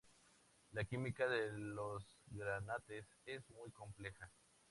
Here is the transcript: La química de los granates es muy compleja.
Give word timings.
La 0.71 0.83
química 0.83 1.27
de 1.27 1.51
los 1.59 2.03
granates 2.31 3.05
es 3.23 3.47
muy 3.51 3.69
compleja. 3.69 4.31